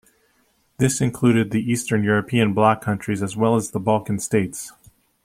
This 0.79 0.99
included 0.99 1.51
the 1.51 1.61
Eastern 1.61 2.03
European 2.03 2.55
bloc 2.55 2.81
countries 2.81 3.21
as 3.21 3.37
well 3.37 3.55
as 3.55 3.69
the 3.69 3.79
Balkan 3.79 4.17
States. 4.17 4.71